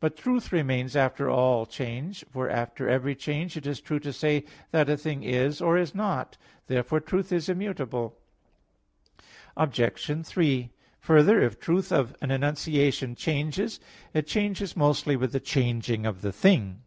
[0.00, 4.42] But truth remains after all change; for after every change it is true to say
[4.72, 6.36] that a thing is, or is not.
[6.66, 8.18] Therefore truth is immutable.
[9.56, 10.26] Obj.
[10.26, 13.78] 3: Further, if the truth of an enunciation changes,
[14.12, 16.80] it changes mostly with the changing of the thing.